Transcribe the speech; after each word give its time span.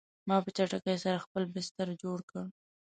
ما 0.27 0.37
په 0.43 0.49
چټکۍ 0.57 0.97
سره 1.03 1.23
خپل 1.25 1.43
بستر 1.53 1.87
جوړ 2.01 2.19
کړ 2.29 2.45